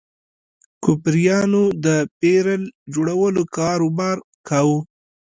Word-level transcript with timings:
کوپریانو 0.83 1.63
د 1.85 1.87
بیرل 2.19 2.63
جوړولو 2.93 3.41
کاروبار 3.57 4.17
کاوه. 4.47 4.79